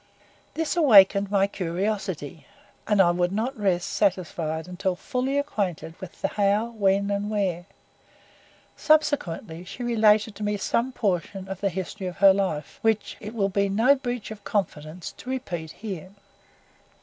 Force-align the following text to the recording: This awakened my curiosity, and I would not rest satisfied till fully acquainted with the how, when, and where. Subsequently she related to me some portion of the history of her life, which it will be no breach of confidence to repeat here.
This 0.55 0.75
awakened 0.75 1.29
my 1.29 1.45
curiosity, 1.45 2.47
and 2.87 2.99
I 2.99 3.11
would 3.11 3.31
not 3.31 3.55
rest 3.55 3.87
satisfied 3.87 4.79
till 4.79 4.95
fully 4.95 5.37
acquainted 5.37 5.93
with 6.01 6.21
the 6.23 6.29
how, 6.29 6.71
when, 6.71 7.11
and 7.11 7.29
where. 7.29 7.67
Subsequently 8.75 9.63
she 9.63 9.83
related 9.83 10.33
to 10.37 10.43
me 10.43 10.57
some 10.57 10.91
portion 10.91 11.47
of 11.47 11.61
the 11.61 11.69
history 11.69 12.07
of 12.07 12.17
her 12.17 12.33
life, 12.33 12.79
which 12.81 13.15
it 13.19 13.35
will 13.35 13.49
be 13.49 13.69
no 13.69 13.93
breach 13.93 14.31
of 14.31 14.43
confidence 14.43 15.11
to 15.19 15.29
repeat 15.29 15.69
here. 15.69 16.09